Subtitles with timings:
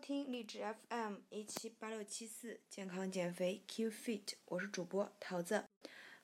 [0.00, 5.66] 收听励志 FM 一七八六七四健康减肥 Q Fit，我是主播桃子。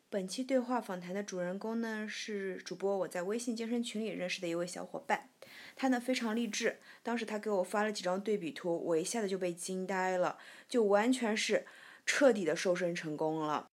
[0.09, 5.29] 本期对话访谈的主人公呢是主播我在微信健身群里认识的一位小伙伴，
[5.75, 6.81] 他呢非常励志。
[7.03, 11.67] 当时他给我发了几张对比图，我一下子就被惊呆了，就完全是
[12.07, 13.69] 彻底的瘦身成功了。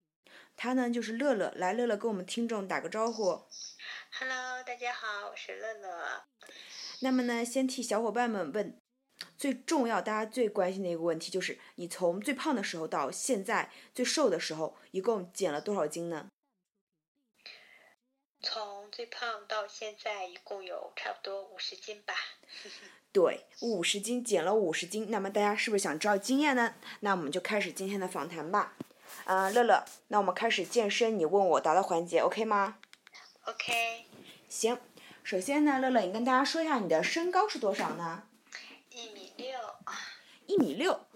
[0.58, 3.44] 他呢就是乐乐，来乐乐跟我们听众打个招呼。
[4.20, 6.26] Hello，大家好，我是乐乐。
[7.00, 8.83] 那么呢，先替小伙伴们问。
[9.44, 16.28] 最重要，大家最关心的一个问题就是，你从最胖的时候到现在最瘦的时候，一共减了多少斤呢？
[18.42, 22.14] 从最胖到现在，一共有差不多五十斤吧。
[23.12, 26.76] 对，五十斤减了五十斤，那么大家是不是想知道经验呢？
[27.02, 28.78] 那我们就开始今天的访谈吧。
[29.26, 32.78] 啊，乐乐，那我们开始健身你问我答的环节，OK 吗
[33.44, 34.06] ？OK。
[34.48, 34.80] 行，
[35.22, 38.24] 首先呢，乐乐，你跟大家说一下你的身高是多少呢？
[40.54, 41.08] 一米六，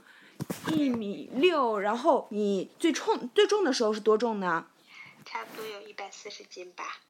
[0.73, 4.67] 一米六，然后你最重最重的时候是多重呢？
[5.23, 7.01] 差不多有一百四十斤吧。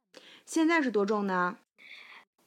[0.46, 1.58] 现在是多重呢？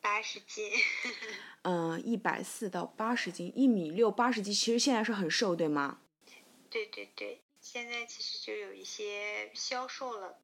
[0.03, 0.71] 八十斤。
[1.65, 6.01] 嗯，一百四到八十斤，一米六八十斤，其实现在是很瘦，对吗？
[6.69, 10.37] 对对对，现在其实就有一些消瘦了。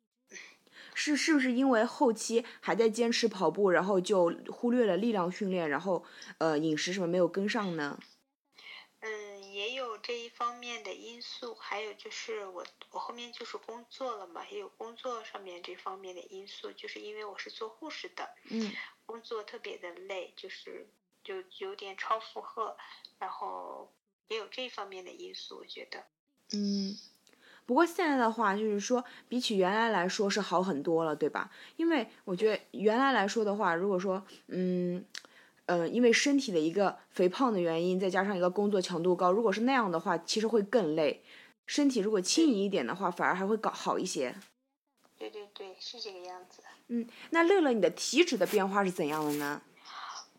[0.94, 6.02] 是是不是因为后期还在坚持跑步，然后就忽略了力量训练，然后
[6.38, 7.98] 呃饮食什么没有跟上呢？
[9.56, 18.70] 嗯，也有这一方面的因素，还有就是我我后面就是工作了嘛，也有工作上面这方面的因素，就是因为我是做护士的，嗯，
[19.06, 20.86] 工作特别的累，就是
[21.24, 22.76] 就有点超负荷，
[23.18, 23.90] 然后
[24.28, 26.04] 也有这方面的因素，我觉得，
[26.52, 26.94] 嗯。
[27.64, 31.50] 不过现在的话，就是说比起原来来说是好很多了，对吧？
[31.76, 35.04] 因为我觉得原来来说的话，如果说，嗯，
[35.66, 41.22] 呃，因为身体的一个肥胖的原因，再加上一个工作强度高，如果是那样的话，其实会更累。
[41.66, 44.34] 身体如果轻盈一点的话，反而还会搞好一些。
[45.18, 46.62] 对对对，是这个样子。
[46.88, 49.62] 嗯，那乐乐，你的体脂的变化是怎样的呢？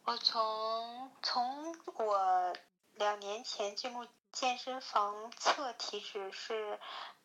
[0.04, 2.54] 我从从我
[2.96, 6.80] 两年前进入健身房测体脂是。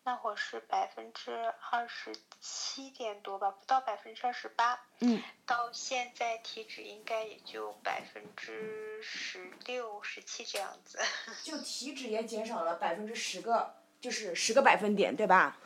[0.04, 1.30] 那会是百分之
[1.70, 4.80] 二十七点多吧，不到百分之二十八。
[4.98, 5.22] 嗯。
[5.46, 10.98] 到现在体脂应该也就百分之十六、十七这样子。
[11.44, 15.56] 就体脂也减少了百分之十个，就是十个百分点，对吧？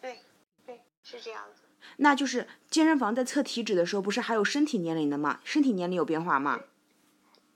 [0.00, 0.20] 对，
[0.64, 1.62] 对，是这样子。
[1.96, 5.40] 那就是健身房在测体脂的时候，不是还有身体年龄的吗？
[5.44, 6.60] 身体年龄有变化吗？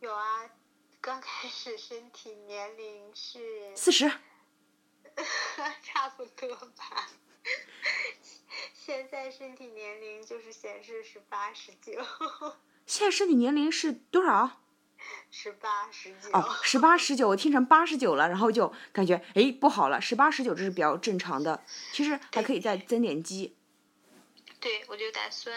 [0.01, 0.51] 有啊，
[1.01, 3.77] 刚开始身体年龄是。
[3.77, 4.11] 四十。
[5.83, 7.09] 差不多吧，
[8.75, 11.93] 现在身体年龄就是显示是八十九。
[12.87, 14.63] 现在身体年龄是多少？
[15.31, 16.31] 十八十九。
[16.33, 23.57] 哦，十八十九，我听成八十九了，然后就感觉哎不好了，十八十九这是比较正常的，其实还可以再增点肌。
[24.61, 25.55] 对，我就打算。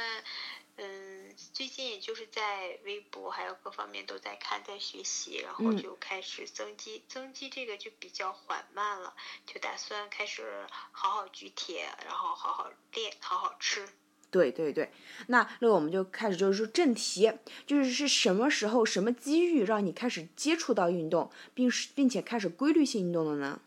[0.82, 1.19] 嗯，
[1.54, 7.04] 最近也就是在微博还有各方面都在看，在学习，然后就开始增肌。
[7.08, 13.88] 增肌这个就比较缓慢了，就打算开始好好举铁，然后好好练，好好吃。
[14.32, 14.92] 对对对，
[15.28, 17.32] 那那我们就开始就是说正题，
[17.66, 23.60] 就是是什么时候、什么机遇让你开始接触到运动，并并且开始规律性运动的呢？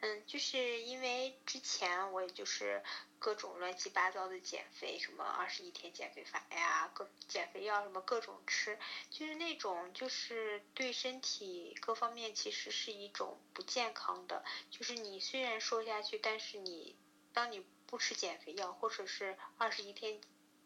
[0.00, 2.84] 嗯，就是因为之前我也就是
[3.18, 8.78] 各种乱七八糟的减肥，什么二十一天减肥法呀，各减肥药什么各种吃，
[9.10, 14.44] 就是那种就是对身体各方面其实是一种不健康的。
[14.70, 16.94] 就是你虽然瘦下去，但是你
[17.32, 20.20] 当你不吃减肥药或者是二十一天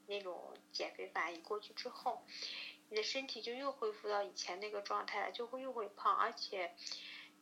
[0.09, 2.23] 那种减肥法一过去之后，
[2.91, 6.77] 你的身体就又恢复到以前那个状态了，就会又会胖，而且。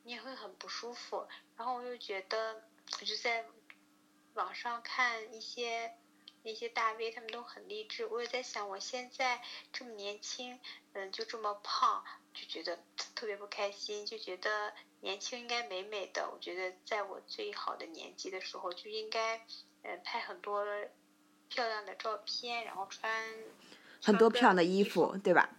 [0.03, 1.27] 你也会很不舒服，
[1.57, 2.63] 然后我又觉得，
[3.01, 3.45] 我就在
[4.35, 5.93] 网上看一些
[6.43, 8.07] 那些大 V，他们都很励志。
[8.07, 9.43] 我也在想，我现在
[9.73, 10.59] 这么年轻，
[10.93, 12.03] 嗯，就这么胖，
[12.33, 12.83] 就觉得
[13.15, 16.31] 特别不开心，就觉得年轻应该美美的。
[16.33, 19.47] 我觉得在我最好的年纪的时候，就应该
[19.83, 20.65] 嗯拍很多
[21.49, 23.35] 漂亮的照片，然后穿
[24.03, 25.51] 很多漂亮的衣服，对吧？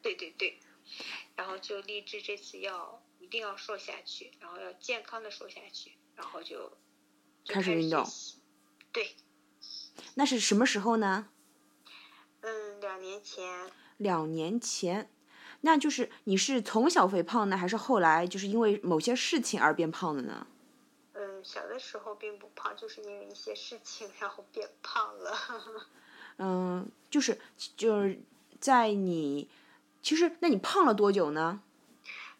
[0.00, 0.60] 对对对，
[1.34, 3.02] 然后就励志这次要。
[3.30, 6.72] 一定要瘦下去，然后要健康的瘦下去，然后就
[7.46, 8.04] 开始运动。
[8.90, 9.14] 对。
[10.14, 11.28] 那是什么时候呢？
[12.40, 13.70] 嗯，两年前。
[13.98, 15.08] 两年前，
[15.60, 20.48] 那就是你是从小肥胖呢，还是后来就是因为某些事情而变胖的呢？
[21.12, 25.86] 嗯，小的时候并不胖，就是因为一些事情然后变胖了。
[26.38, 27.40] 嗯，就是
[27.76, 28.20] 就是
[28.58, 29.48] 在你，
[30.02, 31.62] 其实那你胖了多久呢？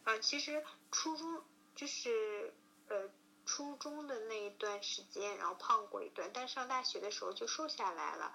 [0.04, 1.42] 啊，其实初中
[1.74, 2.52] 就是
[2.88, 3.08] 呃
[3.46, 8.32] 初中的那一段时间，然后胖过一段，但上大学的时候就瘦下来了。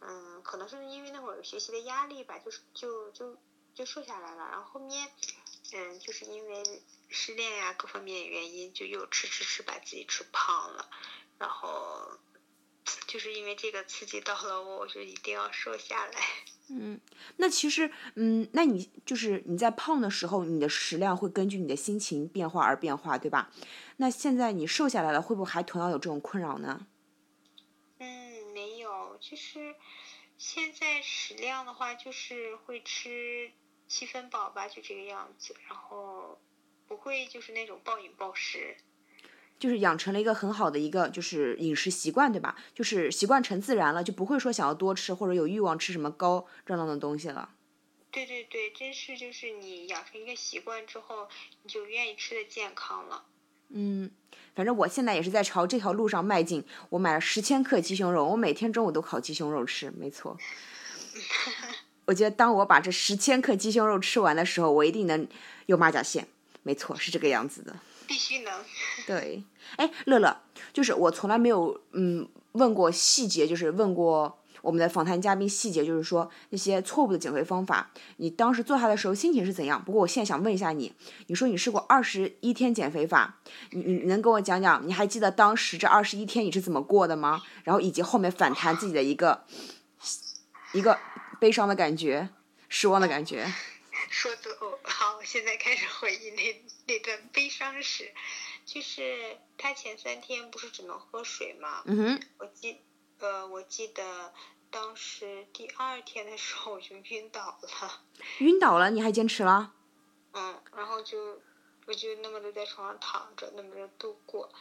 [0.00, 3.36] 嗯，可能是因为那会儿学习的压力吧，就是就就
[3.74, 4.48] 就瘦下来了。
[4.50, 5.10] 然后后面，
[5.72, 10.88] 嗯，就是因为失恋呀各方面原因，就又吃吃吃把自己吃胖了。
[11.38, 12.18] 然后
[13.06, 16.12] 就是因为这个刺激到了我，我就一定要瘦下来。
[16.68, 16.98] 嗯，
[17.36, 23.50] 那其实，嗯，那你就是你在胖的时候，你的食量会根据你的心情变化而变化，对吧？
[23.98, 26.86] 那现在你瘦下来了，会不会还同样有这种困扰呢？
[27.98, 29.74] 嗯，没有，就是
[30.38, 33.52] 现在食量的话，就是会吃
[33.86, 36.40] 七分饱吧，就这个样子，然后
[36.88, 38.76] 不会就是那种暴饮暴食。
[39.64, 42.54] 就是养成了一个很好的一个就是饮食习惯，对吧？
[42.74, 47.48] 就是习惯成自然了，就不会说想要多吃或者有欲望吃什么高热量的东西了。
[48.10, 51.28] 对对对，真是就是你养成一个习惯之后，
[51.62, 53.24] 你就愿意吃的健康了。
[53.70, 54.10] 嗯，
[54.54, 56.62] 反正我现在也是在朝这条路上迈进。
[56.90, 60.36] 我买了十千克鸡胸肉，我每天中午都烤鸡胸肉吃，没错。
[62.04, 65.26] 我觉得当我把这十千克鸡胸肉吃完的时候，我一定能
[65.64, 66.28] 有马甲线。
[66.62, 67.74] 没错，是这个样子的。
[68.06, 68.52] 必须能。
[69.06, 69.42] 对，
[69.76, 70.40] 哎，乐乐，
[70.72, 79.82] 就是我从来没有嗯问过细节，就是问过我们的访谈嘉宾细节，就是说那些错误的减肥方法，你当时做它的时候心情是怎样？
[79.84, 80.92] 不过我现在想问一下你，
[81.26, 83.40] 你说你试过二十一天减肥法，
[83.70, 84.86] 你你能跟我讲讲？
[84.86, 87.42] 你还记得当时这二十一天你是怎么过的吗？
[87.64, 89.44] 然后以及后面反弹自己的一个
[90.72, 90.98] 一个
[91.38, 92.30] 悲伤的感觉，
[92.68, 93.46] 失望的感觉。
[94.10, 98.12] 说的哦，好，现在开始回忆那那段悲伤史，
[98.64, 101.82] 就是他前三天不是只能喝水吗？
[101.86, 102.22] 嗯哼。
[102.38, 102.80] 我记，
[103.18, 104.32] 呃，我记得
[104.70, 108.02] 当时第二天的时候我就晕倒了。
[108.40, 109.74] 晕倒了，你还坚持了？
[110.32, 111.40] 嗯，然后就
[111.86, 114.52] 我就那么的在床上躺着，那么的度过，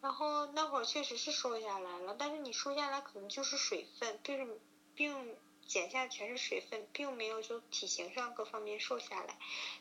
[0.00, 4.58] 然后那会儿确实是瘦下来了，但是你瘦下来可能就是水分，并
[4.94, 5.36] 并。
[5.66, 9.38] 减下全是水分，并没有就体型上各方面瘦下来，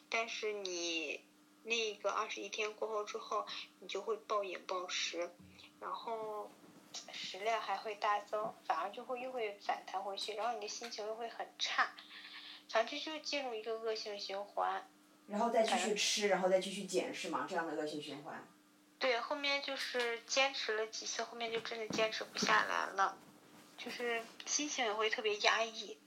[0.10, 1.20] 但是你
[1.64, 3.46] 那个二十一天过后之后，
[3.80, 5.32] 你就会暴饮暴食，
[5.80, 6.52] 然后
[7.12, 11.90] 食量还会大增，反而就会又会反弹回去，然后你的心情又会很差，
[12.68, 14.88] 长期就进入一个恶性循环。
[15.28, 17.46] 然后再继续吃，然后再继续减，是吗？
[17.50, 18.46] 这样的恶性循环。
[19.00, 23.18] 对，后面就是坚持了几次，后面就真的坚持不下来了。
[23.76, 25.98] 就是心情也会特别压抑，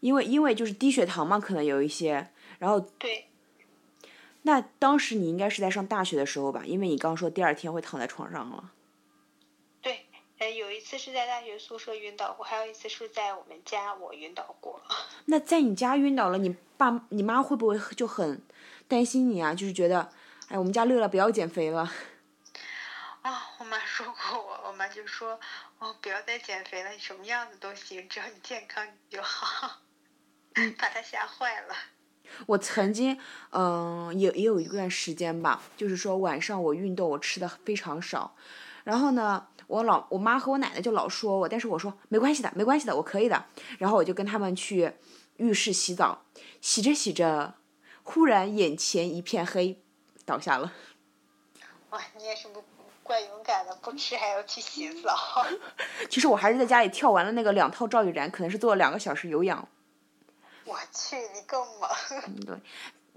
[0.00, 3.28] 因为因为就是低血糖嘛，可能有一些，然后对，
[4.46, 6.64] 那当时你应该是在上大学的时候吧？
[6.66, 8.72] 因为你刚说第二天会躺在床上了。
[9.80, 10.06] 对，
[10.38, 14.82] 呃，有一次是在大学宿舍晕倒过，还有一次是在我们家我晕倒过。
[15.24, 18.42] 那在你家晕倒了，你爸你妈会不会就很
[18.86, 19.54] 担心你啊？
[19.54, 20.12] 就是觉得，
[20.48, 21.90] 哎，我们家乐乐不要减肥了。
[23.22, 25.40] 啊，我妈说过我，我妈就说。
[25.78, 29.80] 哦，不要再减肥了，你什么样子都行，只要你健康就好。
[30.78, 31.74] 把他吓坏了。
[32.46, 33.18] 我曾经，
[33.50, 38.34] 嗯，也也有一段时间吧，就是说晚上我运动，我吃的非常少。
[38.84, 43.46] 然后呢，我老我妈和我奶奶就老说我，但是我说没关系的，没关系的，我可以的。
[43.78, 44.92] 然后我就跟他们去
[45.36, 46.24] 浴室洗澡，
[46.60, 47.54] 洗着洗着，
[48.02, 49.80] 忽然眼前一片黑，
[50.24, 50.72] 倒下了。
[51.90, 52.62] 哇，你也是不？
[53.04, 55.14] 怪勇敢的，不吃还要去洗澡。
[56.08, 59.68] 其实我还是在家里跳完了那个两套赵玉然，可能是做了两个小时有氧。
[60.64, 61.88] 我去，你更猛。
[62.46, 62.56] 对，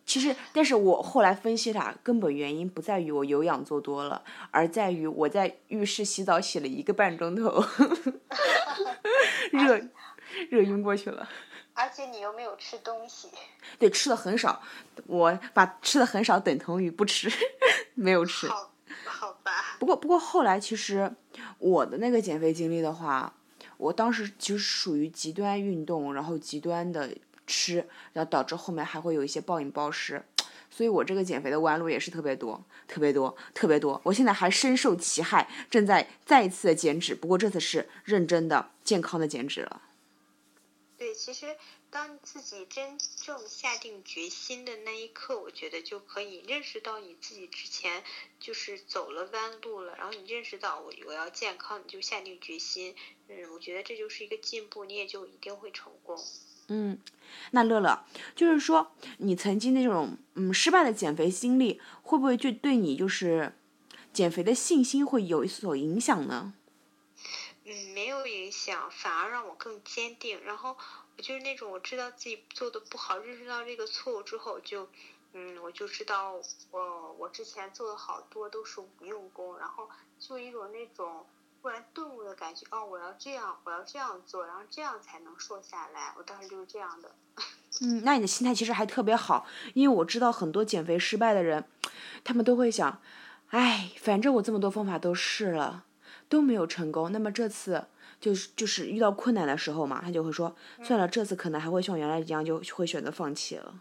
[0.06, 7.64] 其实，但是我后来分析它，根本原因不在于我有氧做多了，而在于我在浴室洗澡洗了一个半钟头，
[9.52, 9.82] 热
[10.50, 11.28] 热晕过去了。
[11.74, 13.30] 而且你又没有吃东西。
[13.78, 14.62] 对，吃的很少，
[15.06, 17.30] 我把吃的很少等同于不吃，
[17.94, 18.48] 没有吃。
[19.06, 21.14] 好吧不过，不过后来其实
[21.60, 23.32] 我的那个减肥经历的话，
[23.78, 27.16] 我当时其实属于极端运动，然后极端的
[27.48, 30.24] 吃，然后导致后面还会有一些暴饮暴食，
[30.70, 34.00] 所以我这个减肥的弯路也是特别多，特别多，特别多。
[34.04, 39.82] 我现在还深受其害，正在再一次的减脂，不过这次是认真的、健康的减脂了。
[40.98, 41.56] 对，其实。
[41.90, 48.04] 当自己真正下定决心的那一刻，我觉得就可以认识到你自己之前
[48.42, 49.96] 就是走了弯路了。
[49.96, 52.94] 然后你认识到我我要健康，你就下定决心。
[53.30, 56.22] 嗯，我觉得这就是一个进步，你也就一定会成功。
[56.68, 57.00] 嗯，
[57.52, 58.06] 那乐乐，
[58.36, 63.54] 就是说你曾经那种嗯失败的减肥经历，会不会就对你就是
[64.12, 66.54] 减肥的信心会有所影响呢？
[67.66, 70.44] 嗯，没有影响，反而让我更坚定。
[70.44, 70.78] 然后我。
[71.18, 74.88] 就是那种我知道自己做的不好，认识到这个错误之后，就
[75.34, 81.26] 嗯，我就知道我我之前做的好多都是无用功，然后就一种那种
[81.68, 86.14] 突然顿悟的感觉，哦，我要这样，我要这样做，然后这样才能瘦下来。
[86.18, 87.12] 我当时就是这样的。
[87.84, 91.66] 嗯，那你的心态其实还特别好，因为我知道很多减肥失败的人，
[92.24, 93.02] 他们都会想，
[93.50, 95.84] 哎，反正我这么多方法都试了，
[96.30, 97.88] 都没有成功，那么这次
[98.22, 103.74] 就是就是遇到困难的时候嘛，他就会说，算了，这次可能还会像原来一样，就会选择放弃了。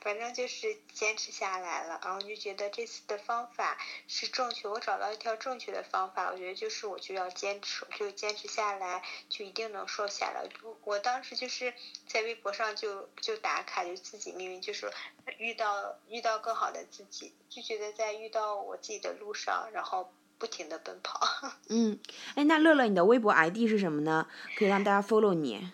[0.00, 3.76] 反正就是坚持下来了，然后就觉得这次的方法
[4.08, 10.48] 是正确，我找到一条正确的方法，我觉得就是我就要坚持，就坚持下来，就一定能瘦下来。
[10.84, 11.74] 我当时就是
[12.06, 14.90] 在微博上就就打卡，就自己命运就是
[15.38, 21.20] 遇到遇到更好的自己，就觉得在遇到我自己的路上，然后不停的奔跑。
[21.68, 21.98] 嗯，
[22.34, 24.26] 哎，那乐乐，你的微博 ID 是什么呢？
[24.56, 25.70] 可以让大家 follow 你。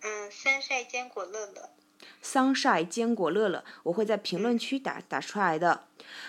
[0.00, 1.70] 嗯，三晒坚果乐乐。
[2.26, 5.84] 桑晒坚果乐乐，我会在评论区打打出来的。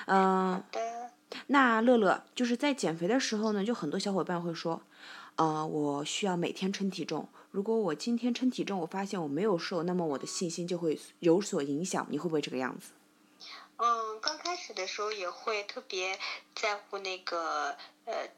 [0.06, 0.64] 嗯，
[1.48, 4.84] 那乐乐就是在减肥的时候呢，就很多小伙伴会说，
[5.38, 7.28] 呃，我需要每天称体重。
[7.50, 12.06] 如果我今天称体重，我发现我没有瘦，那么我的信心就会有所影响。
[12.12, 12.92] 你会不会这个样子？
[13.78, 16.20] 嗯，刚开始的时候也会特别
[16.56, 17.76] 在乎那个
[18.06, 18.30] 呃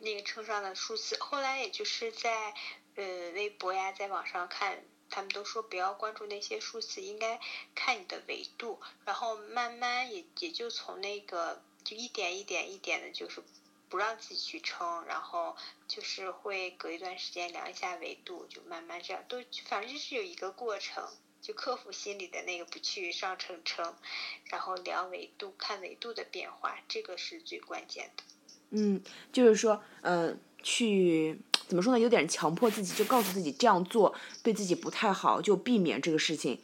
[0.00, 2.52] 那个称上的数字，后来也就是在
[2.96, 3.04] 呃
[3.36, 4.78] 微博呀，在网上看。
[5.14, 7.38] 他们都说不要关注那些数字，应该
[7.72, 13.40] 看你的维度，然后慢慢也也就从那个就一点一点一点的，就是
[13.88, 15.56] 不让自己去称，然后
[15.86, 21.08] 就是会隔一段时间量一下维度，就慢慢这样都反正就是有一个过程，
[21.40, 23.94] 就克服心里的那个不去上称称，
[24.46, 28.24] 然后量维度看维度的变化，这个是最关键的。
[28.70, 29.00] 嗯，
[29.32, 31.38] 就是说，呃，去。
[31.66, 31.98] 怎么说呢？
[31.98, 36.60] 有点强迫自己，就告诉自己这样做对自己不太好，就避免这个事情。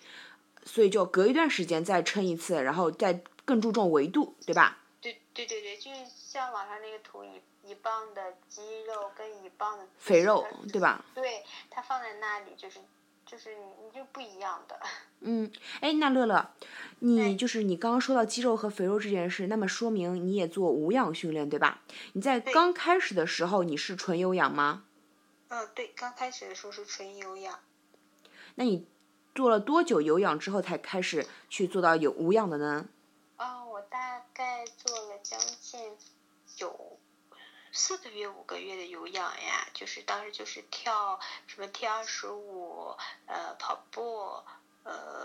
[0.64, 4.78] 所以就隔一段时间再称一次，然后再更注重维度，对吧？
[5.00, 11.04] 对对对对，就是像网上那个图，一一磅的肌肉跟一磅的肥肉，对吧？
[11.14, 12.78] 对，它放在那里就是。
[13.26, 14.76] 就是你，你就不一样的。
[15.20, 15.48] 嗯，
[15.80, 16.50] 哎，那乐乐，
[16.98, 21.80] 你就是你刚刚说到肌肉和肥肉这件事，那么说明你也做无氧训练，对吧？
[22.14, 24.82] 你在刚开始的时候你是纯有氧吗？
[25.50, 27.60] 嗯，对，刚开始的时候是纯有氧。
[28.54, 28.88] 那你
[29.34, 32.86] 做了多久有氧之后才开始去做到有无氧的呢？
[33.36, 35.96] 啊，我大概做了将近
[36.58, 36.98] 有。
[37.72, 44.42] 四个月、五个月的有氧呀，就是当时就是跳什么 T 二十五，呃，跑步，
[44.82, 45.19] 呃，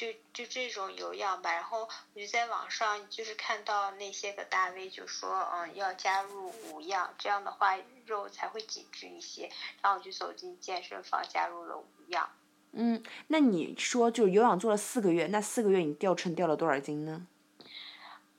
[0.00, 1.52] 就就这种有氧吧。
[1.52, 7.76] 然后我就在网上就是看到那些个大 V 就说，嗯，要加入无氧，这样的话
[8.06, 9.50] 肉才会紧致一些。
[9.82, 12.30] 然后我就走进健身房，加入了无氧。
[12.72, 17.26] 嗯，那你说就是有氧做了四个月，那四个月你掉秤掉了多少斤呢？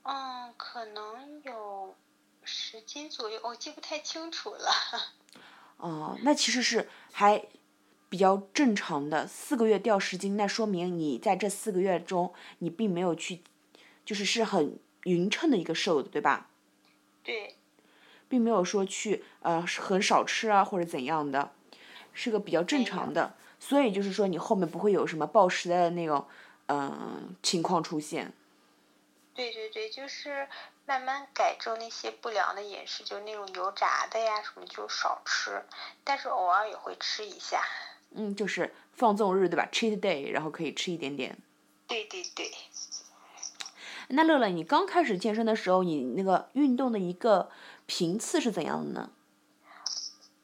[0.02, 1.94] 嗯，可能有。
[2.44, 4.68] 十斤左右，我记不太清楚了。
[5.78, 7.46] 哦，那其实是还
[8.12, 13.40] 比较正常的，四个月掉十斤，那说明你在这四个月中，你并没有去，
[14.04, 16.50] 就是是很匀称的一个瘦的，对吧？
[17.24, 17.56] 对。
[18.28, 21.52] 并没有说去呃很少吃啊或者怎样的，
[22.12, 26.26] 是个比较正常的，所以就是说你后面不会有什么暴食的那种
[26.66, 28.34] 嗯情况出现。
[29.34, 30.46] 对对对，就是。
[30.84, 35.62] 慢慢改正那些不良的饮食，就那种油炸的呀什么就少吃，
[36.02, 37.62] 但是偶尔也会吃一下。
[38.14, 41.38] 嗯，就是放纵日对吧？Cheat day，然后可以吃一点点。
[41.86, 42.50] 对对对。
[44.08, 47.50] 那乐乐，你刚开始健身的时候，你那个运动的一个
[47.86, 49.10] 频次是怎样的呢？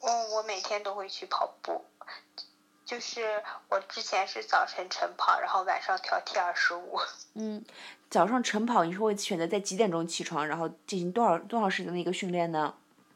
[0.00, 1.84] 嗯，我每天都会去跑步。
[2.86, 6.98] 就是我之前是早晨晨跑，然后晚上跳 T 二十五。
[7.34, 7.62] 嗯，
[8.08, 12.74] 早上晨跑，你是会选择在几点钟起床，然后进行多少多少时间的一个训练呢？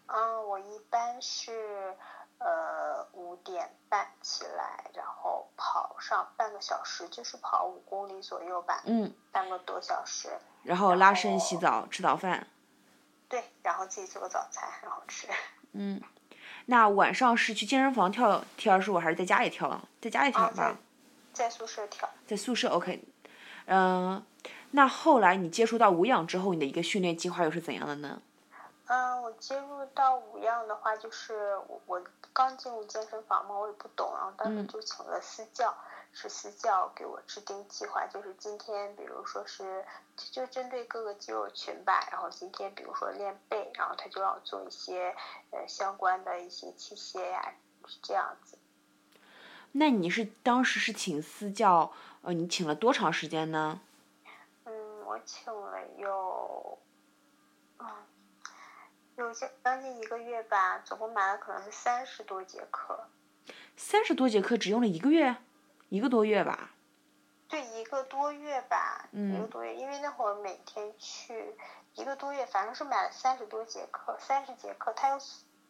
[0.08, 1.96] 嗯，我一般是
[2.36, 8.82] 呃五点半起来，然后跑上半个小时，就是跑五公里左右吧。
[8.86, 9.12] 嗯。
[9.30, 10.30] 半个多小时。
[10.62, 12.46] 然后拉伸、洗澡、吃早饭。
[13.28, 15.28] 对，然后自己做个早餐，然后吃。
[15.72, 16.00] 嗯。
[16.64, 19.78] 那晚上是去健身房跳跳二十五，还是在家里跳？
[20.00, 20.74] 在家里跳吧。
[21.34, 22.08] 在宿舍跳。
[22.26, 23.04] 在宿舍 OK，
[23.66, 24.24] 嗯，
[24.70, 28.22] 那后来你接触到无氧之后，你的一个训练计划又是怎样的呢？
[28.92, 35.74] 嗯，我接入到五样的话，就是我我刚进入健身房嘛，我也不懂，然后当时就请了私教。
[36.14, 39.82] 是私教给我制定计划，就是今天，比如说是
[40.14, 45.16] 就针对各个肌肉群吧，然后今天比如说练背，然后他就要做一些
[45.52, 47.54] 呃相关的一些器械呀，
[47.86, 48.58] 是这样子。
[49.72, 53.80] 那你是当时是请私教，呃，你请了多长时间呢？
[54.66, 56.91] 嗯，我请了有，嗯，
[59.32, 63.08] 有将将近一个月吧，总共买了可能是三十多节课。
[63.76, 65.36] 三十多节课只用了一个月，
[65.88, 66.70] 一个多月吧。
[67.48, 71.54] 对，一个多月吧，嗯一个多月，因为那会儿每天去
[71.94, 75.18] 一个多月，反正是买了三十多节课，三十节课，他又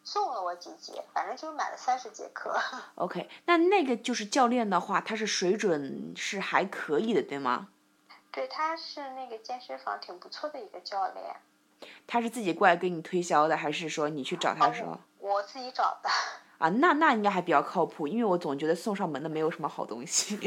[0.02, 2.60] 送了我几节，反正就是买了三十节课。
[2.96, 7.68] OK，那那个就是教练的话，他是水准是还可以的，对吗？
[8.32, 11.36] 对，他是那个健身房挺不错的一个教练，
[12.06, 14.98] 他是自己过来给你推销的，还是说你去找他的时候？
[15.18, 16.10] 我自己找的。
[16.58, 20.36] 啊，那那应该还比较靠谱，因为我总觉得送上门的没有什么好东西。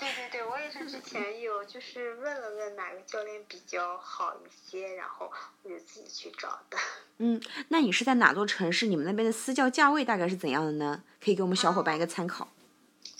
[0.00, 5.30] 对对对，我也是之前有就是问了问哪个教练比较好一些，然后
[5.62, 6.78] 我就自己去找的。
[7.18, 8.86] 嗯，那你是在哪座城市？
[8.86, 11.02] 你们那边的私教价位大概是怎样的呢？
[11.22, 12.48] 可以给我们小伙伴一个参考。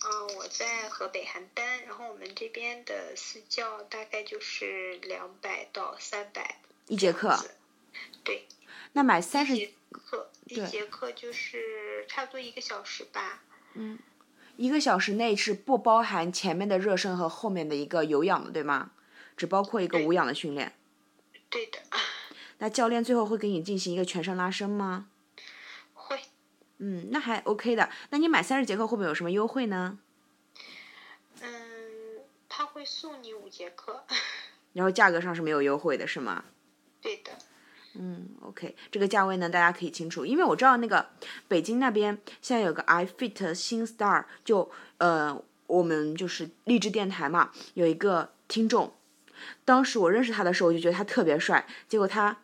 [0.02, 6.56] 嗯，我在河北邯郸，然后我们这边的私教大概就是两百到三百
[6.90, 7.38] 一节课。
[8.24, 8.48] 对，
[8.94, 13.42] 那买三十节课一节课就是差不多一个小时吧。
[13.74, 13.96] 嗯
[14.56, 18.90] 一个小时内是不包含前面的热身和后面的一个有氧的，对吗？
[19.36, 20.74] 只包括一个无氧的训练。
[21.48, 21.78] 对的，
[22.58, 25.06] 那教练最后会给你进行一个全身拉伸吗？
[25.94, 26.20] 会。
[26.78, 27.88] 嗯，那还 OK 的。
[28.10, 29.98] 那你买三十节课会不会有什么优惠呢？
[31.40, 34.04] 嗯，他会送你五节课。
[34.74, 36.44] 然后价格上是没有优惠的，是吗？
[37.00, 37.30] 对的。
[37.94, 41.06] 嗯，OK，这个价位呢，大家可以清楚，因为我知道那个
[41.48, 48.94] 北京那边现在有个 iFit 新 Star，就呃，我们就是励志电台嘛，有一个听众，
[49.64, 52.38] 当时我认识他的时候，我就觉得他特别帅，结果他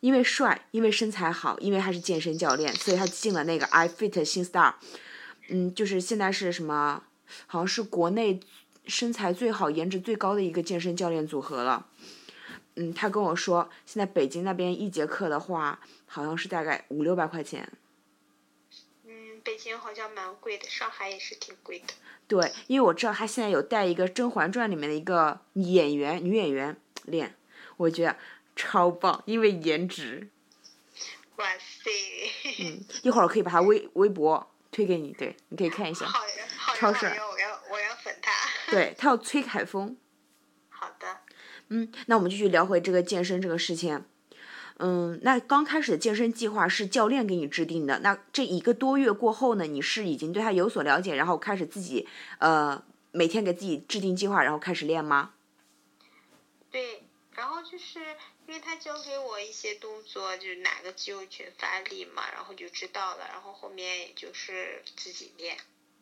[0.00, 4.74] 因为帅，因为身材好，因为他是健身教练，所以他进了那个 iFit 新 Star，
[5.50, 7.04] 嗯，就是现在是什么，
[7.46, 8.40] 好像是国内
[8.86, 11.86] 身材最好、颜值最高的一个健身教练组合了。
[12.80, 17.70] 嗯，他跟我说，现在北京那边一节课的话，好像是大概五六百块钱。
[19.04, 21.92] 嗯，北京好像蛮贵的，上海也是挺贵的。
[22.26, 27.36] 对，因为我知道他现在有带一个《甄嬛传》里面的一个演员，女演员练，
[27.76, 28.16] 我觉得
[28.56, 30.30] 超棒，因为颜值。
[31.36, 31.90] 哇塞！
[32.60, 36.06] 嗯， 一会儿我可以把他微微博推给你，对，你可以看一下。
[36.06, 38.32] 好呀，好呀，超帅我要我要粉他。
[38.70, 39.94] 对 他有崔凯峰。
[41.70, 44.04] 嗯，那我们继续聊回这个健身这个事情。
[44.78, 48.00] 嗯，那刚开始的健身计划是教练给你制定的。
[48.00, 55.34] 那这一个多月过后呢，你是已经对他有所了解，然后开始自己呃每天给自己制定计划，然后开始练吗？
[56.70, 57.04] 对，
[57.34, 58.00] 然后就是
[58.48, 65.56] 因为他教给我一些动作，就是哪个肌肉群发力嘛，然后就知道了，然后后面也就是自己练。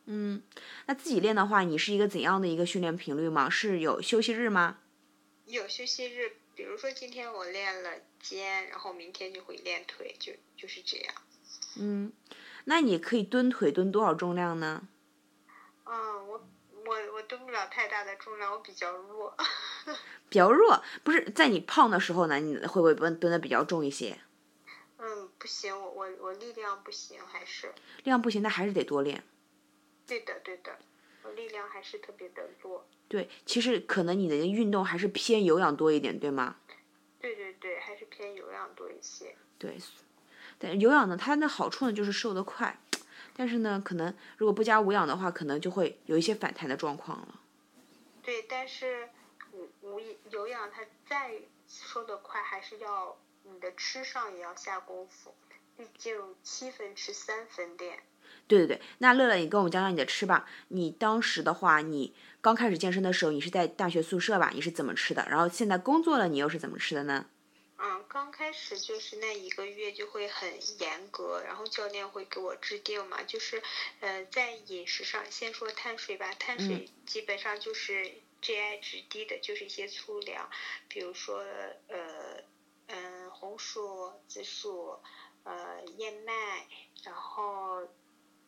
[0.07, 0.41] 嗯，
[0.87, 3.51] 那自己练的话，你是一个怎样的一个训练频率吗？
[3.51, 4.79] 是有休息日吗？
[5.49, 11.15] 有休息日，比如说今天我练了肩，然后明天就会练腿，就就是这样。
[11.79, 12.13] 嗯，
[12.65, 14.87] 那你可以蹲腿蹲多少重量呢？
[15.87, 16.47] 嗯，我
[16.85, 19.35] 我我蹲不了太大的重量，我比较弱。
[20.29, 24.21] 比较弱，不是在你胖的时候呢，你会不会蹲蹲的比较重一些？
[24.99, 27.69] 嗯，不行，我我我力量不行，还是。
[27.69, 29.25] 力量不行，那还是得多练。
[30.07, 30.79] 对的对的，
[31.29, 32.87] 我力量还是特别的弱。
[33.07, 36.57] 对，其实可能你的运动还是偏有氧多一点，对吗？
[37.21, 39.37] 对对对，还是偏有氧多一些。
[39.59, 39.77] 对，
[40.59, 42.79] 但有氧呢，它的好处呢就是瘦得快，
[43.37, 47.41] 但是呢，可能如果不加无氧的话，可能就会有一些反弹的状况了。
[48.23, 49.11] 对，但是
[49.53, 51.35] 无无有氧它再
[51.69, 55.35] 瘦得快，还是要你的吃上也要下功夫，
[55.77, 58.03] 毕竟七分吃三分练。
[58.49, 60.49] 对对对，那乐乐，你跟我们讲讲你的吃吧。
[60.69, 64.51] 你当时的话，你刚开始健身的时候，你是在大学宿舍吧？
[64.55, 65.25] 你是怎么吃的？
[65.31, 67.27] 然后现在工作了，你又是怎么吃的呢？
[67.81, 73.63] 嗯，刚开始就是那一个月就会很严格，然后教练会给我制定嘛，就是
[74.01, 78.11] 呃在饮食上先说碳水吧，碳水基本上就是
[78.43, 80.51] GI 值低的，就是一些粗粮，
[80.89, 81.39] 比如说
[81.87, 82.43] 呃
[82.89, 84.99] 嗯红薯、紫薯、
[85.45, 86.33] 呃燕麦，
[87.05, 87.87] 然后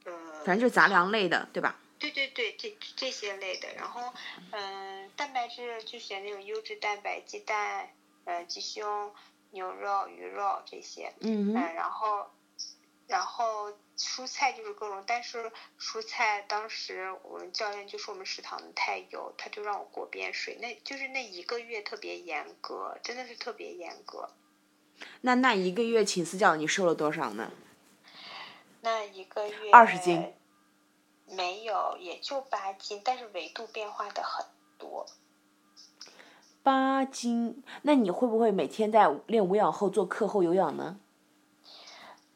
[0.04, 0.12] 呃
[0.44, 1.78] 反正就是杂粮类的，对吧？
[1.98, 4.12] 对对对，这这些类的，然后
[4.52, 7.90] 嗯、蛋白质就选那种优质蛋白，鸡蛋。
[8.26, 9.12] 呃，鸡胸、
[9.50, 12.30] 牛肉、鱼肉这些，嗯嗯，然后，
[13.08, 24.28] 然后蔬菜就是各种，但是蔬菜当时我们教练就说我们食堂的太油，他就让我过边水，那就是那一个月特别严格，真的是特别严格。
[25.22, 27.50] 那那一个月请私教，你瘦了多少呢？
[28.82, 30.34] 那一个月二十斤，
[31.26, 34.46] 没有，也就八斤，但是维度变化的很
[34.78, 35.06] 多。
[36.62, 40.98] 八斤，那你会不会每天在练无氧后做课后有氧呢？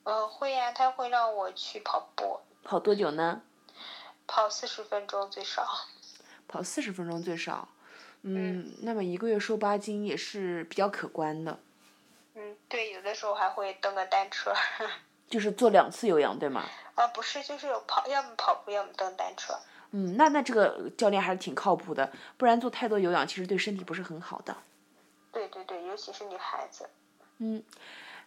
[0.04, 2.40] 嗯，会呀，他会让我去跑步。
[2.62, 3.42] 跑多久呢？
[4.26, 5.66] 跑四十分钟最少。
[6.46, 7.68] 跑四十分钟最少，
[8.22, 11.58] 嗯，那么一个月瘦八斤也是比较可观的。
[12.34, 14.54] 嗯，对，有的时候还会蹬个单车。
[15.34, 16.64] 就是做两次有氧，对吗？
[16.94, 19.52] 啊，不是，就是有跑，要么跑步，要么蹬单车。
[19.90, 24.56] 嗯，那那这个教练还是挺靠谱的，不然做太多有氧其实对身体不是很好的。
[25.32, 26.88] 对对对，尤其是女孩子。
[27.38, 27.60] 嗯，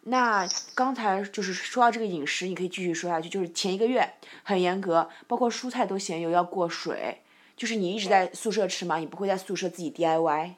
[0.01, 3.29] 那刚才就是说到这个饮食，你可以继续说下去。
[3.29, 7.23] 就是前一个月很严格，包括蔬菜都咸油要过水。
[7.55, 8.97] 就是你一直在宿舍吃吗？
[8.97, 10.55] 你不会在宿舍自己 DIY？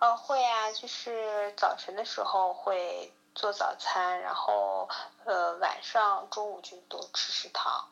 [0.00, 4.88] 呃，会啊，就是早晨的时候会做早餐，然后
[5.24, 7.88] 呃晚上中午就都吃食堂。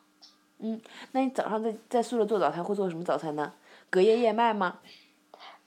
[0.59, 3.53] 嗯，那你早上在在宿舍做早餐会做什么早餐呢？
[3.89, 4.79] 隔夜燕麦吗？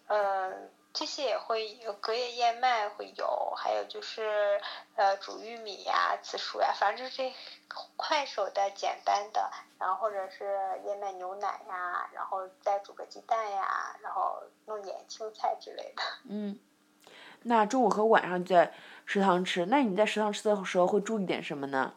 [0.08, 0.70] 嗯。
[0.96, 4.60] 这些也会有隔夜燕麦会有，还有就是
[4.94, 7.34] 呃煮玉米呀、紫薯呀，反正就这
[7.96, 10.44] 快手的、简单的，然后或者是
[10.86, 16.02] 燕麦牛奶呀，然后再煮个鸡蛋呀，然后弄点青菜之类的。
[16.28, 16.60] 嗯，
[17.42, 18.72] 那中午和晚上在
[19.06, 21.94] 食堂吃，那你在食堂吃的时候会注意点什么呢？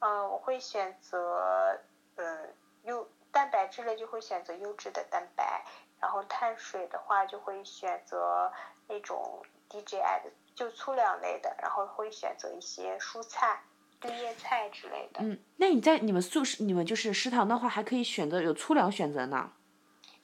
[0.00, 1.80] 嗯，我会选择
[2.16, 5.64] 嗯优蛋白质类就会选择优质的蛋白。
[6.00, 8.52] 然后碳水的话就会选择
[8.86, 13.60] 那种 DGI 的，就粗粮类的，然后会选择一些蔬菜、
[14.02, 15.18] 绿叶菜之类的。
[15.20, 19.50] 嗯，那你在你们宿舍，你们就是食堂的话，还可以选择有粗粮选择呢。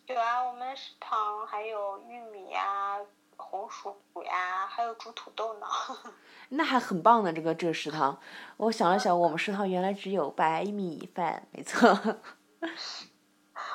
[0.07, 3.01] 有啊，我们食堂还有玉米呀、
[3.37, 5.67] 红薯呀，还有煮土豆呢。
[6.51, 8.19] 那还很棒的这个这个食堂，
[8.59, 11.89] 我想了想，我们食堂原来只有白米饭，没错。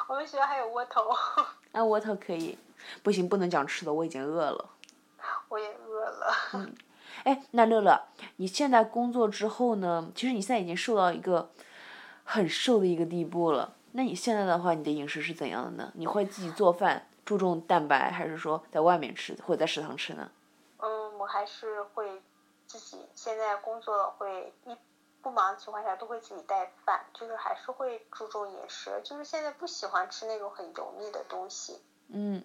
[0.08, 1.02] 我们学校还有窝头。
[1.72, 2.58] 啊，窝头可以，
[3.04, 4.70] 不行，不能讲吃的，我已经饿了。
[5.50, 6.34] 我也饿了。
[6.54, 6.76] 嗯，
[7.26, 10.12] 哎，那乐乐，你现在工作之后呢？
[10.16, 11.52] 其实你现在已经瘦到一个
[12.24, 13.76] 很瘦的一个地步了。
[13.92, 15.92] 那你现在的话，你的饮食是怎样的呢？
[15.96, 20.32] 你会自己做饭，注重蛋白，还是说在外面吃，或者在食堂吃呢？
[20.80, 22.20] 嗯，我还是会
[22.66, 23.08] 自己。
[23.14, 24.76] 现在工作会一。
[25.22, 31.78] 不忙的情况下都会自己带饭，就是还是会注重饮食，就是现在不喜欢吃那种很油腻的东西。
[32.08, 32.42] 嗯，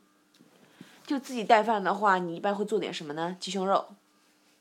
[1.07, 3.37] 就自己带饭的话，你一般会做点什么呢？
[3.39, 3.87] 鸡胸肉。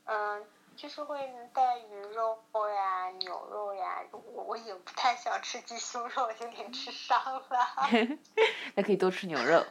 [0.05, 1.17] 嗯，就是会
[1.55, 2.37] 带鱼肉
[2.69, 4.03] 呀、牛肉呀。
[4.11, 7.67] 我我也不太想吃鸡胸肉，有点吃 伤了。
[8.77, 9.65] 那可以多吃牛肉。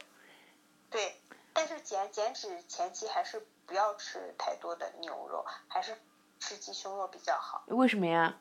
[0.93, 1.17] 对，
[1.53, 5.97] 但是减减脂前期还是不要吃太多的牛肉，还是。
[6.45, 7.63] 吃鸡胸肉比较好。
[7.69, 8.37] 为什么呀？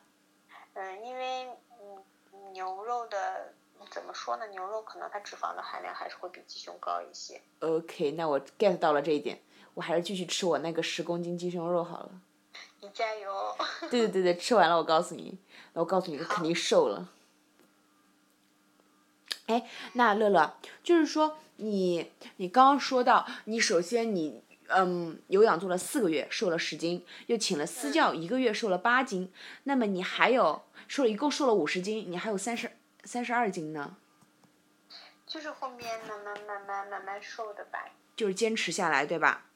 [0.74, 1.46] 嗯，因为
[1.80, 3.54] 嗯牛肉的
[3.92, 4.46] 怎么说呢？
[4.48, 7.40] 牛肉可能它脂肪的含量还是会比鸡胸高一些。
[7.60, 9.40] OK，那我 get 到了这一点，
[9.74, 12.10] 我还是继续吃我那个十公斤鸡胸肉好了。
[12.80, 13.56] 你加油！
[13.82, 15.38] 对对对对，吃完了我告诉你，
[15.74, 17.08] 我告诉你，肯定瘦了。
[19.46, 24.42] 哎，那乐乐，就是说你你刚刚说到，你首先你。
[24.74, 29.30] 嗯，有氧做了四个月，瘦了十斤，又请了私教，一个月瘦了八斤。
[29.64, 32.72] 那么你还有瘦了一共瘦了五十斤，你还有三十
[33.04, 33.98] 三十二斤呢。
[35.26, 37.84] 就是后面慢慢慢慢慢慢瘦的吧。
[38.16, 39.50] 就是坚持下来，对吧？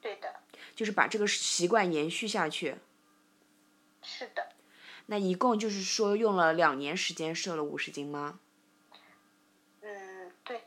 [0.00, 0.34] 对的。
[0.74, 2.78] 就是把这个习惯延续下去。
[4.02, 4.48] 是的。
[5.06, 8.40] 那一共就是说用了两年时间瘦了五十斤吗？
[9.82, 10.62] 嗯，对。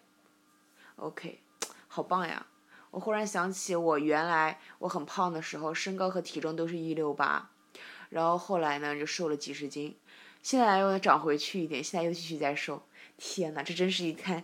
[1.02, 1.40] OK，
[1.88, 2.46] 好棒呀。
[2.92, 7.50] 我忽然想起，我原来我很胖的时候，身高和体重都是一六八，
[8.10, 9.98] 然后后来呢就瘦了几十斤，
[10.44, 12.84] 现在又长回去一点，现在又继续在瘦。
[13.18, 14.44] 天呐，这真是一看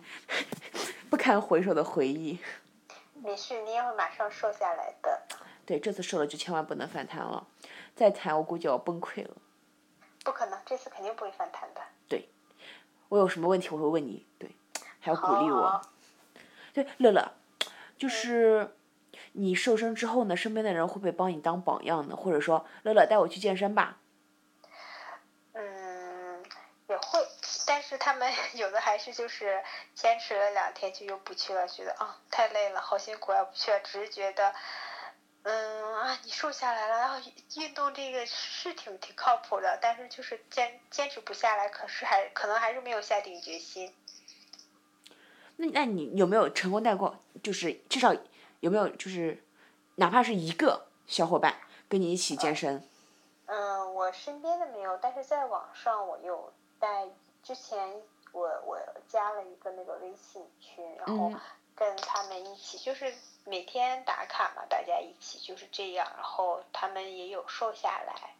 [1.08, 2.40] 不堪回首的回忆。
[3.14, 5.22] 没事，你也会马上瘦下来的。
[5.64, 7.46] 对，这次瘦了就千万不能反弹了，
[7.94, 9.36] 再弹我估计要崩溃了。
[10.24, 11.80] 不可能，这次肯定不会反弹的。
[12.08, 12.28] 对，
[13.10, 14.50] 我有什么问题我会问你，对，
[14.98, 15.80] 还要鼓励我。
[16.82, 17.32] 对，乐乐。
[17.96, 18.76] 就是
[19.32, 22.14] 你瘦身之后呢，身边的人会不会帮你当榜样呢？
[22.14, 23.98] 或者说，乐乐带我去健身吧。
[25.54, 26.44] 嗯，
[26.88, 27.26] 也会，
[27.66, 29.60] 但是他们 有的还是就是
[29.96, 33.80] 坚持了两天就又不去了，觉得啊太累了，好辛苦啊，不去了。
[33.80, 34.54] 只是觉得，
[35.42, 37.16] 嗯啊，你瘦下来了，然后
[37.56, 43.92] 运动这个是挺挺靠谱的，但是就是坚坚持不下来，可是还可能还是没有下定决心。
[45.58, 47.14] 那那你有没有成功带过？
[47.42, 48.12] 就是至少
[48.60, 49.44] 有没有就是，
[49.96, 51.54] 哪怕是一个小伙伴
[51.88, 52.82] 跟你一起健身？
[53.46, 57.06] 嗯，我身边的没有，但是在网上我有带。
[57.40, 57.78] 之前
[58.32, 61.40] 我我加了一个那个微信群，然后嗯
[61.74, 68.34] 跟他们一起，就是每天打卡嘛，大家一起就是这样，然后他们也有瘦下来。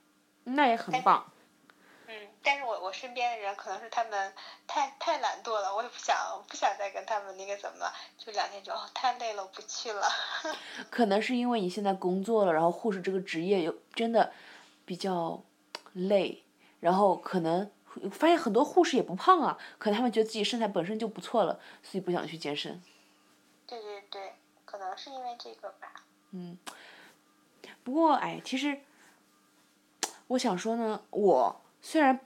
[0.44, 1.24] 那也很棒。
[2.11, 4.33] 嗯，但是我我身边的人可能是他们
[4.66, 6.16] 太太懒惰了，我也不想
[6.49, 10.09] 不想再跟他们那个怎么了，就两天就哦太累了，我不去了。
[10.90, 14.33] 可能是因为你现在工作了，然后护士这个职业又真的
[14.87, 15.44] 比较
[15.92, 16.42] 累，
[16.81, 17.71] 然后可能
[18.11, 22.83] 发现很多护士也不胖啊，可能他们觉得自己身材本身就不错了，所以不想去健身。
[23.66, 24.33] 对对对，
[24.64, 25.92] 可能是因为这个吧。
[26.31, 26.59] 嗯
[27.85, 28.81] 不过哎，其实
[30.29, 32.21] 我想说呢，我虽然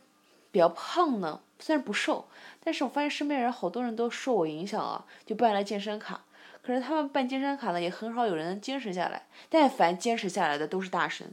[0.51, 2.29] 比较胖呢，虽然不瘦，
[2.63, 6.23] 但是我发现身边人好多人都受我影响啊，就办了健身卡。
[6.63, 9.27] 可是他们办健身卡呢，也很少有人能坚持下来。
[9.49, 11.33] 但凡坚持下来的都是大神。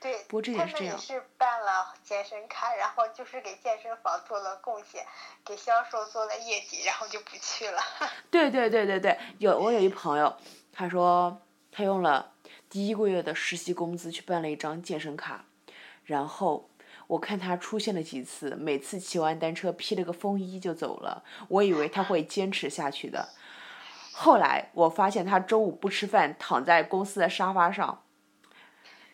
[0.00, 5.06] 对，不过这他点是这样是办了健身卡，然后就是给健身房做了贡献，
[5.44, 7.80] 给销售做了业绩，然后就不去了。
[8.30, 10.34] 对对对对对，有我有一朋友，
[10.72, 12.32] 他说他用了
[12.68, 15.44] 第一个月的实习工资去办了一张健身卡，
[16.04, 16.68] 然后
[17.12, 23.28] 我看他出现了几次，每次骑完单车披了个风衣就走了，我以为他会坚持下去的。
[24.14, 28.02] 后来我发现他中午不吃饭，躺在公司的沙发上，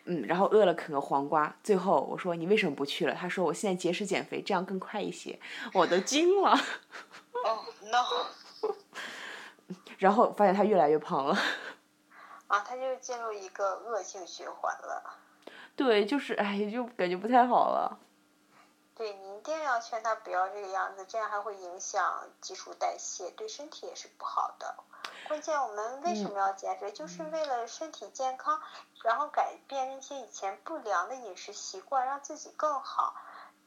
[0.05, 1.57] 嗯，然后饿了啃个黄瓜。
[1.61, 3.13] 最后我说你为什么不去了？
[3.13, 5.37] 他说我现在节食减肥，这样更快一些。
[5.73, 8.75] 我都惊了，哦、no！
[9.99, 11.37] 然后发现他越来越胖了。
[12.47, 15.19] 啊，他就进入一个恶性循环了。
[15.79, 17.97] 对，就是哎，就感觉不太好了。
[18.93, 24.75] 对你一定要劝他不要这个样子，这样还会影响基础代谢，对身体也是不好的。
[25.29, 28.59] 关键我们为什么要减肥，就是为了身体健康，
[29.05, 33.15] 然后改变那些以前不良的饮食习惯，让自己更好。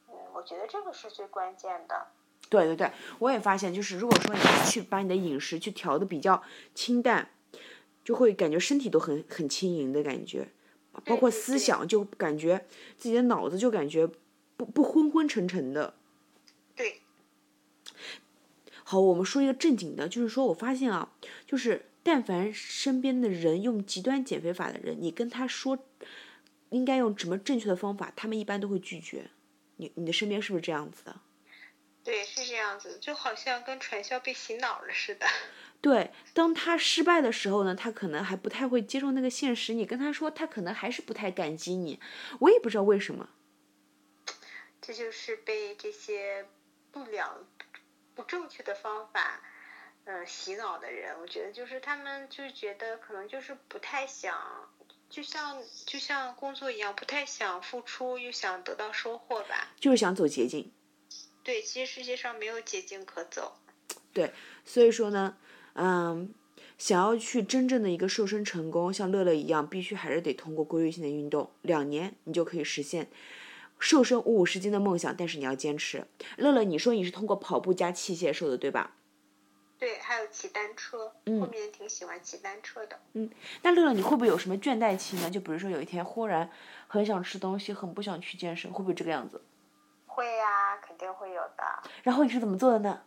[0.07, 2.05] 嗯，我觉得这个是最关键的。
[2.47, 6.43] 对对对，我也发现，就是如果说你去把你的饮食去调的比较
[6.75, 7.31] 清淡，
[8.03, 10.49] 就会感觉身体都很很轻盈的感觉，
[11.05, 12.65] 包括思想就感觉
[12.97, 14.07] 自己的脑子就感觉
[14.55, 15.95] 不不昏昏沉沉的。
[16.75, 17.01] 对，
[18.83, 21.13] 好，我们说一个正经的，就是说我发现啊，
[21.45, 25.79] 就是但凡身边的人用极端减肥法的人，你跟他说
[26.69, 29.29] 应该用什么正确的方法，他们一般都会拒绝。
[29.77, 31.19] 你你的身边是不是这样子的？
[32.03, 35.25] 对，是这样子，就好像跟传销被洗脑了似的。
[35.83, 39.73] 对，当他失败的时候呢，他可能还不太会接受那个现实。
[39.73, 41.99] 你跟他说，他可能还是不太感激你。
[42.39, 43.29] 我也不知道为什么。
[44.81, 46.45] 这就是被这些
[46.89, 47.45] 不良、
[48.15, 49.41] 不正确的方法，
[50.05, 51.19] 呃，洗脑的人。
[51.19, 54.33] 我觉得就是他们就觉得可能就是不太想，
[55.09, 59.73] 就像就像工作一样，不太想付出，又想得到收获吧。
[59.81, 60.71] 就是想走捷径。
[61.43, 63.59] 对，其实世界上没有捷径可走。
[64.13, 64.31] 对
[64.63, 65.35] 所以说呢，
[65.73, 66.33] 嗯，
[66.77, 73.09] 想要去真正的一个瘦身成功，像乐乐一样，必须还是得通过规律性的运动，两年你就可以实现
[73.79, 75.15] 瘦身五五十斤的梦想。
[75.15, 76.05] 但是你要坚持。
[76.37, 78.95] 乐乐，你说你是通过跑步加器械瘦的，对吧？
[79.79, 82.97] 对，还有骑单车，嗯后面挺喜欢骑单车的。
[83.13, 83.29] 嗯
[83.63, 85.29] 那乐乐，你会不会有什么倦怠期呢？
[85.29, 86.49] 就比如说有一天忽然
[86.87, 89.41] 很想吃东西，很不想去健身，会不会这个样子？
[90.05, 91.89] 会呀、肯定会有的。
[92.03, 93.01] 然后你是怎么做的呢？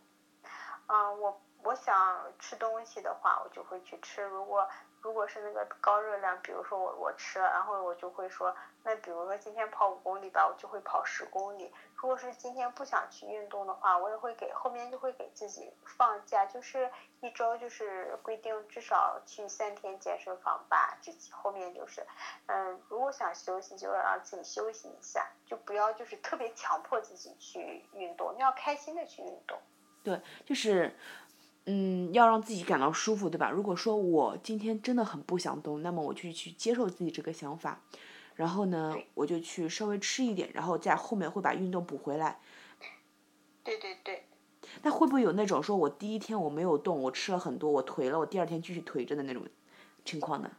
[0.87, 4.23] 嗯，我我想吃东西的话，我就会去吃。
[4.23, 4.65] 如果
[5.01, 11.69] 如果是那个高热量，比如说我我吃了，然后我就会说，那比如说今天跑五公里吧，我就会跑十公里。
[11.97, 20.97] 如果是今天不想去运动的话，我也会给后面就会给自己放假，就是一周就是规定至少去三天健身房吧。
[21.01, 22.07] 这后面就是，
[22.45, 29.59] 嗯，如果想休息，就要让自己休息一下，就不要就是特别强迫自己去运动，你要开心的去运动。
[30.03, 30.95] 对，就是，
[31.67, 33.49] 嗯，要让自己感到舒服，对吧？
[33.51, 37.81] 如果说我今天真的很不想动，那么我就去接受自己这个想法，
[38.35, 42.39] 然后呢，我就去稍微吃一点，然后在后面会把运动补回来。
[43.63, 44.23] 对对对。
[44.81, 49.43] 那会不会有那种说我第一天我没有动，我吃了很多，我颓了，我第二天继续颓着的那种
[50.05, 50.49] 情况呢？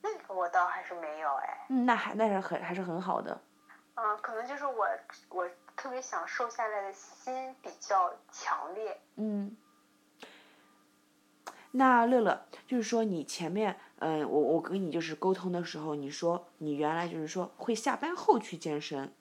[0.00, 3.40] 那个我倒还是没有哎，嗯，那还那是很还是很好的。
[3.94, 4.86] 嗯，可能就是我
[5.28, 8.96] 我特别想瘦下来的心比较强烈。
[9.16, 9.56] 嗯，
[11.72, 19.12] 那乐乐，就是说你前面，嗯、我我跟你就是沟通的时候，你说你原来就是说会下班后去健身，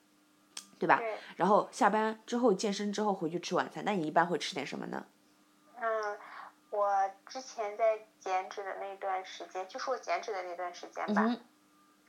[0.79, 0.97] 对吧？
[0.97, 5.05] 对，然后下班之后健身之后回去吃晚餐，那你一般会吃点什么呢？
[5.79, 6.17] 嗯，
[6.69, 6.89] 我
[7.27, 11.39] 之前在减脂的那段时间，就是我减脂的那段时间吧，嗯，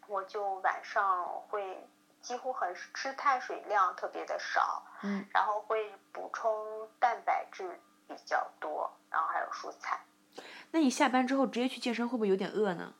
[0.07, 1.85] 我就晚上会
[2.23, 9.99] 几乎很吃碳水量特别的少，嗯，然后会补充蛋白质比较多，然后还有蔬菜。
[10.71, 12.95] 那你下班之后直接去健身会不会有点饿呢？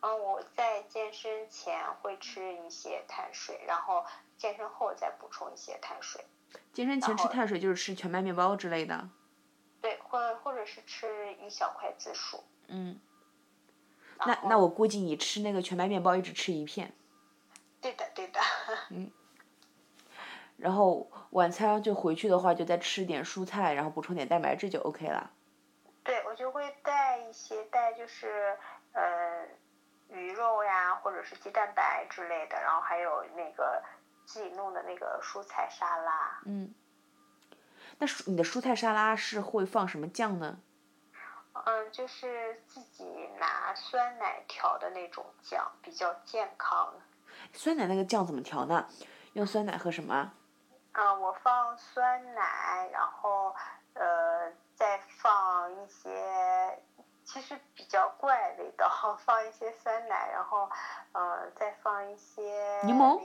[0.00, 4.04] 嗯，我在健身前会吃一些碳水，然后
[4.36, 6.24] 健身后再补充一些碳水。
[6.72, 9.08] 健身前吃碳水就是吃全麦面包之类的。
[9.80, 12.42] 对，或或者是吃一小块紫薯。
[12.66, 12.98] 嗯。
[14.24, 16.92] 那那我估计你吃那个全麦面包一直吃一片。
[17.80, 18.40] 对的，对的。
[18.90, 19.10] 嗯。
[20.56, 25.30] 然后晚餐就回去的话，就再吃点蔬菜，然后补充点蛋白质就 OK 了。
[26.32, 28.58] 对，我就会带一些带就是
[28.92, 29.46] 呃
[30.08, 33.82] 鱼肉呀，或者是鸡蛋白之类的，然后还有那个
[34.24, 36.40] 自己弄的那个蔬菜沙拉。
[36.46, 36.74] 嗯。
[37.98, 40.58] 那蔬你的蔬菜沙拉是会放什么酱呢？
[41.52, 43.04] 嗯，就是自己
[43.38, 46.94] 拿酸奶调的那种酱，比较健康。
[47.52, 48.88] 酸奶那个酱怎么调呢？
[49.34, 50.32] 用酸奶和什么？
[50.92, 53.54] 啊，我放酸奶，然后
[53.94, 54.50] 呃
[54.82, 56.82] 再放一些，
[57.24, 58.90] 其实比较怪味道，
[59.24, 60.68] 放一些酸奶，然后
[61.12, 63.22] 呃再放一些柠檬。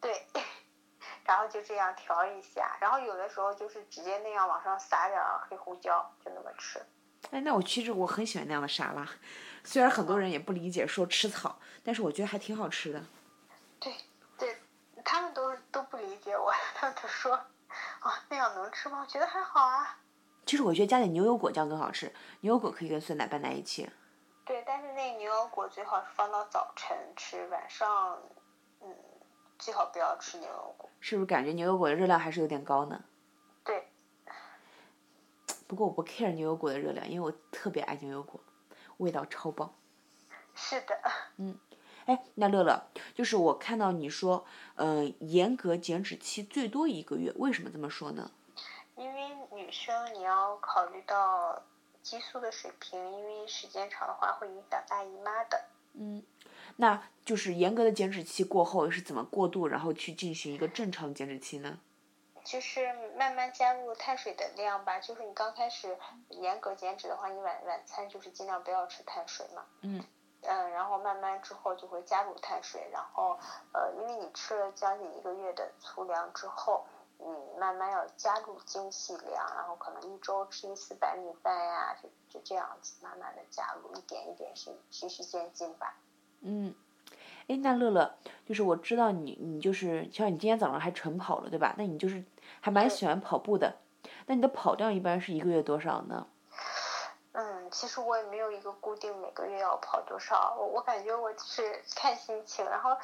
[0.00, 0.26] 对，
[1.24, 6.84] 然后就这样调一下，然后有的时候就是直接那样往上撒点黑胡椒，就那么吃。
[7.30, 9.08] 哎，那我其实我很喜欢那样的沙拉，
[9.62, 13.00] 虽然很多人也不理解说吃草，但是我觉得还挺好吃的。
[13.78, 13.94] 对，
[14.36, 14.58] 对，
[15.04, 17.32] 他们都都不理解我， 他们都说，
[18.00, 18.98] 啊，那样能吃吗？
[19.02, 19.98] 我觉得还好啊。
[20.46, 23.88] 其实我觉得加点牛油果酱更好吃，牛油果可以跟酸奶拌在一起。
[24.44, 28.18] 对，但是那牛油果最好是放到早晨吃，晚上，
[28.82, 28.94] 嗯，
[29.58, 30.90] 最好不要吃牛油果。
[31.00, 33.04] 是不是感觉牛油果的热量还是有点高呢？
[33.64, 33.88] 对
[35.66, 38.38] 不过我不 care 牛油果的热量，因为我特别爱牛油果，
[38.98, 39.74] 味道超棒。
[40.54, 40.94] 是的。
[41.38, 41.58] 嗯，
[42.04, 48.30] 哎，那乐乐，就是我看到你说，呃，严格减脂期最多一个月，为什么这么说呢？
[49.74, 51.60] 生你要考虑到
[52.00, 55.64] 激素的水平，因为时间长的话会影响大姨妈的。
[55.94, 56.22] 嗯，
[56.76, 61.80] 那就是严格的减脂期过后是怎么过渡，然后去进行一个正常减脂期呢？
[62.44, 65.00] 就是慢慢加入碳水的量吧。
[65.00, 69.64] 就是你刚开始严格减脂的话，你晚晚餐就是尽量不要吃碳水嘛。
[69.80, 70.04] 嗯。
[70.46, 73.38] 嗯，然后慢慢之后就会加入碳水，然后
[73.72, 76.84] 呃，因为你吃了将近一个月的粗粮之后，
[77.24, 85.96] 你慢慢要加入精细粮，然后可能一周吃一次白米饭呀，就就这样子慢慢的加入，一点一点是循序渐进吧。
[86.40, 86.74] 嗯。
[87.46, 88.14] 哎，那乐乐，
[88.46, 91.74] 就是我知道你，你就是像你今天早上还晨跑了，对吧？
[91.76, 92.24] 那你就是
[92.62, 93.76] 还蛮喜欢跑步的。
[94.24, 96.26] 那你的跑量一般是一个月多少呢？
[97.32, 102.96] 嗯，其实我也没有一个固定每个月要跑多少，我我感觉我是看心情，然后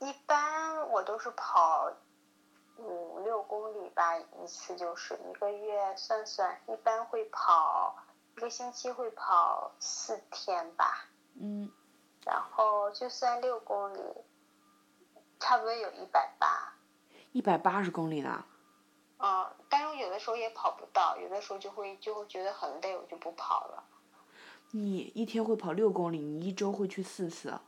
[0.00, 1.90] 一般我都是跑
[2.76, 7.96] 五六公里吧，一次就是一个月算算，一般会跑
[8.36, 11.06] 一个星期会跑四天吧。
[11.40, 11.70] 嗯。
[12.24, 14.00] 然后就算六公里，
[15.38, 16.72] 差不多有一百八。
[17.32, 18.44] 一百八十公里呢？
[19.18, 23.84] 嗯，但是我有的时候也跑不到，有的时候就会就会觉得很累，我就不跑了。
[24.70, 27.60] 你一天会跑六公里，你一周会去四次？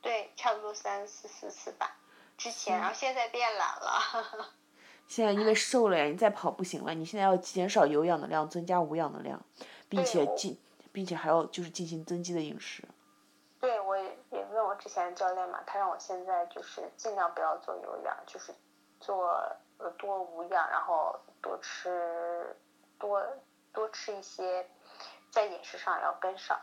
[0.00, 1.96] 对，差不多三四四次吧。
[2.42, 4.50] 之前，然后现在变懒了。
[5.06, 6.92] 现在因为瘦了呀，你再跑不行了。
[6.92, 9.40] 你现在要减少有氧的量，增加无氧的量，
[9.88, 10.58] 并且进，
[10.90, 12.82] 并且还要就是进行增肌的饮食。
[13.60, 18.52] 对，我也也问我之前的教练嘛，他让我现在就是尽量不要做有氧，就是
[18.98, 19.28] 做
[19.78, 22.56] 呃多无氧，然后多吃
[22.98, 23.24] 多
[23.72, 24.66] 多吃一些，
[25.30, 26.58] 在饮食上要跟上。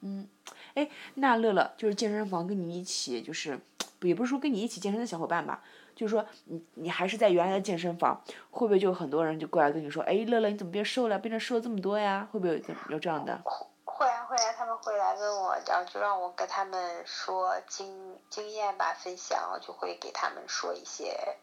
[0.00, 0.28] 嗯，
[0.74, 3.58] 哎，那乐乐就是健身房跟你一起，就是
[4.00, 5.62] 也不是说跟你一起健身的小伙伴吧，
[5.96, 12.28] 就是说你你还是在原来的健身房，会不会就很多人就过来跟你说，哎，乐乐你怎么变瘦了，变成瘦了这么多呀？
[12.30, 13.40] 会不会有有这样的？
[13.84, 21.36] 会啊会啊，他们会来问我，然后就让我跟他们说经经验吧，分享，我就会给他们说一些，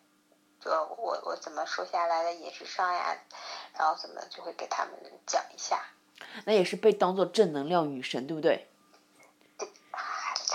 [0.61, 3.17] 就我我怎么瘦下来的饮食上呀，
[3.77, 4.93] 然后怎么就会给他们
[5.25, 5.81] 讲一下。
[6.45, 8.39] 那也是被当做正能量女神，对不？
[8.39, 8.69] 对，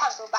[0.00, 0.38] 差不多吧。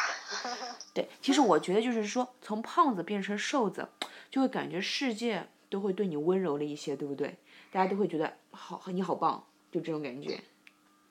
[0.94, 3.88] 对，其实我觉得就是说，从胖子变成瘦子，
[4.32, 7.38] 就会感觉世界都会对你温柔了一些，对不对？
[7.72, 10.42] 大家都会觉得好，你好棒，就这种感觉。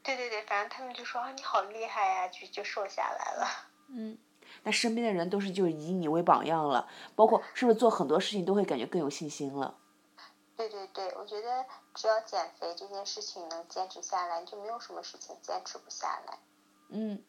[0.03, 3.47] 对对对，反正他们就说啊，你好厉害呀，就就瘦下来了。
[3.89, 4.19] 嗯，
[4.65, 9.77] 那身边的人都是就以你为榜样了，包括是不是做很多事情都会感觉更有信心了？
[10.57, 16.39] 对对对，我觉得只要减肥这件事情能坚持下来，就没有什么事情坚持不下来。
[16.91, 17.23] 嗯，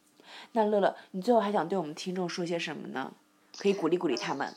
[0.52, 3.12] 那乐乐，你最后还想对我们听众说些什么呢？
[3.58, 4.56] 可以鼓励鼓励他们。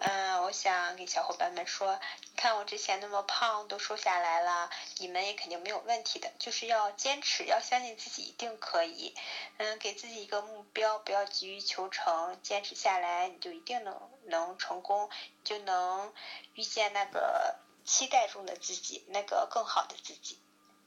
[0.00, 6.30] 嗯，我想给小伙伴们说，你看我之前那么胖都瘦下来了，你们也肯定没有问题的。
[6.38, 9.12] 就是要坚持，要相信自己一定可以。
[9.56, 15.10] 嗯，给自己一个目标，不要急于求成，坚持下来，你就一定能能成功，
[15.42, 16.12] 就能
[16.54, 20.38] 遇见那个期待中的自己，那个更好的自己。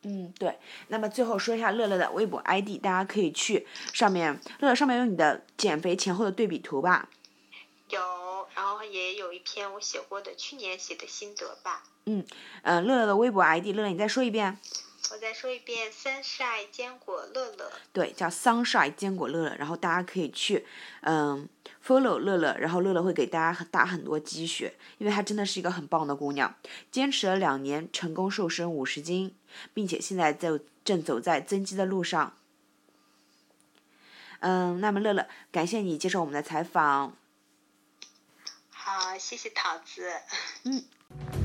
[0.03, 0.57] 嗯，对。
[0.87, 7.09] 那么最后说一下乐乐的微博 ID，大家可以去上面，乐乐上面有你的减肥前后的对比图吧。
[7.89, 7.99] 有，
[8.55, 11.83] 然后也有一篇我写过的去年写的心得吧。
[12.05, 12.25] 嗯，
[12.63, 14.57] 呃，乐乐的微博 ID，乐乐你再说一遍。
[15.11, 17.69] 我再说一遍，sunshine 坚果乐乐。
[17.91, 20.65] 对，叫 sunshine 坚果乐乐，然后大家可以去，
[21.01, 21.49] 嗯
[21.85, 26.55] ，follow 乐乐，然后乐乐会给大家打很多鸡血，因为她真的是一个很棒的姑娘，
[26.89, 29.35] 坚持了两年，成功瘦身五十斤，
[29.73, 32.37] 并且现在就正走在增肌的路上。
[34.39, 37.15] 嗯，那么乐乐，感谢你接受我们的采访。
[38.69, 40.11] 好，谢谢桃子。
[40.63, 41.40] 嗯。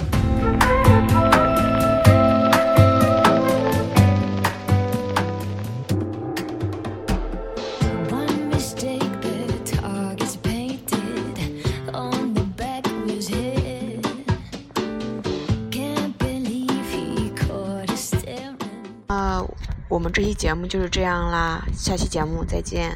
[19.97, 22.95] 我们这期节目就是这样啦，下期节目再见。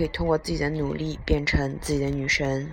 [0.00, 2.66] 可以通过自己的努力变成自己的女神。